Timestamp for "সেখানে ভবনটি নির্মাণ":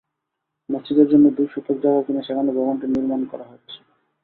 2.23-3.21